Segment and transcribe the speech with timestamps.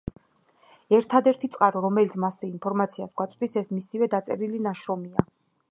[0.99, 5.31] ერთადერთი წყარო, რომელიც მასზე ინფორმაციას გვაწვდის, ეს მისივე დაწერილი ნაშრომია.